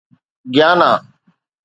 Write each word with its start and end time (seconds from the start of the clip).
Guyana 0.53 0.91